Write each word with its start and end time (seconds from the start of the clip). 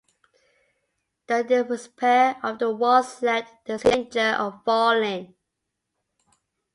The 1.27 1.43
disrepair 1.43 2.39
of 2.41 2.57
the 2.57 2.73
walls 2.75 3.21
left 3.21 3.65
the 3.67 3.77
city 3.77 3.93
in 3.99 4.03
danger 4.05 4.35
of 4.39 4.63
falling. 4.65 5.35